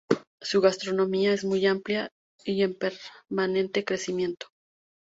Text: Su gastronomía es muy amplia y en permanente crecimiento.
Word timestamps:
Su 0.41 0.61
gastronomía 0.61 1.31
es 1.31 1.45
muy 1.45 1.67
amplia 1.67 2.09
y 2.43 2.63
en 2.63 2.73
permanente 2.75 3.85
crecimiento. 3.85 4.47